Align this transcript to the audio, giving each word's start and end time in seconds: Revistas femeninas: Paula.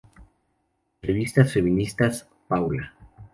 Revistas 1.03 1.53
femeninas: 1.53 2.27
Paula. 2.47 2.91